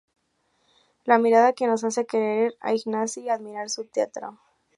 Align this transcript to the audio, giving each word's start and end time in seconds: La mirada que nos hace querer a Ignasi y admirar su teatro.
La 1.05 1.19
mirada 1.19 1.53
que 1.53 1.67
nos 1.67 1.83
hace 1.83 2.07
querer 2.07 2.55
a 2.59 2.73
Ignasi 2.73 3.21
y 3.21 3.29
admirar 3.29 3.69
su 3.69 3.85
teatro. 3.85 4.39